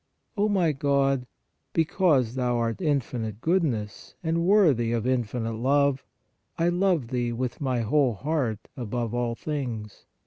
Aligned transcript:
O 0.35 0.49
my 0.49 0.71
God, 0.71 1.27
because 1.73 2.33
Thou 2.33 2.57
art 2.57 2.81
infinite 2.81 3.39
Goodness 3.39 4.15
and 4.23 4.43
worthy 4.47 4.91
of 4.93 5.05
infinite 5.05 5.53
love, 5.53 6.03
I 6.57 6.69
love 6.69 7.09
Thee 7.09 7.31
with 7.31 7.61
my 7.61 7.81
whole 7.81 8.15
heart 8.15 8.67
above 8.75 9.13
all 9.13 9.35
things. 9.35 10.07